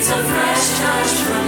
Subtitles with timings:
[0.00, 1.39] It's a fresh touch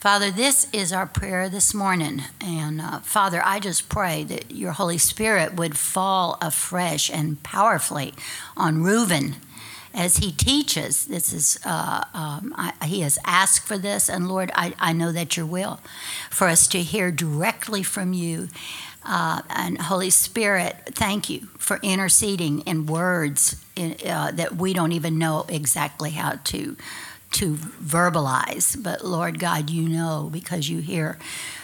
[0.00, 2.22] Father, this is our prayer this morning.
[2.40, 8.14] And uh, Father, I just pray that your Holy Spirit would fall afresh and powerfully
[8.56, 9.36] on Reuben
[9.92, 11.04] as he teaches.
[11.04, 14.08] This is, uh, um, I, he has asked for this.
[14.08, 15.80] And Lord, I, I know that your will
[16.30, 18.48] for us to hear directly from you.
[19.04, 24.92] Uh, and Holy Spirit, thank you for interceding in words in, uh, that we don't
[24.92, 26.78] even know exactly how to
[27.32, 28.80] to verbalize.
[28.80, 31.18] But Lord God, you know because you hear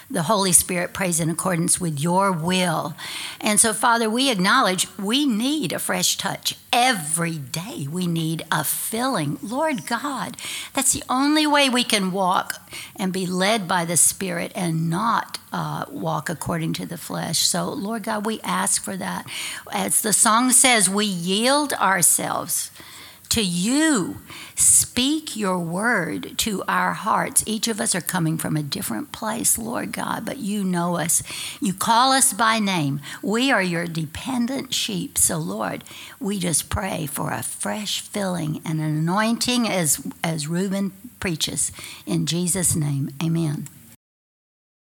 [0.09, 2.95] the Holy Spirit prays in accordance with your will.
[3.41, 7.89] And so, Father, we acknowledge we need a fresh touch every day.
[7.91, 9.39] We need a filling.
[9.43, 10.37] Lord God,
[10.75, 12.55] that's the only way we can walk
[12.95, 17.41] and be led by the Spirit and not uh, walk according to the flesh.
[17.41, 19.27] So, Lord God, we ask for that.
[19.73, 22.71] As the song says, we yield ourselves
[23.31, 24.19] to you.
[24.55, 27.43] Speak your word to our hearts.
[27.47, 31.23] Each of us are coming from a different place, Lord God, but you know us.
[31.61, 33.01] You call us by name.
[33.23, 35.19] We are your dependent sheep.
[35.19, 35.85] So, Lord,
[36.19, 41.73] we just pray for a fresh filling and an anointing as, as Reuben preaches.
[42.07, 43.69] In Jesus' name, amen.